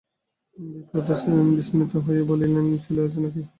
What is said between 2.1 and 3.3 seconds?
জিজ্ঞাসা করলে, ছেলে আছে